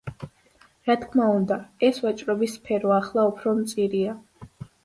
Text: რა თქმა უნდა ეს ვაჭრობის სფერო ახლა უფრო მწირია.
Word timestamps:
რა 0.89 0.95
თქმა 1.03 1.27
უნდა 1.33 1.57
ეს 1.89 2.01
ვაჭრობის 2.05 2.57
სფერო 2.61 2.97
ახლა 2.99 3.29
უფრო 3.33 3.55
მწირია. 3.63 4.21